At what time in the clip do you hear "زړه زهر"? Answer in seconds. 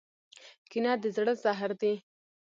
1.15-1.71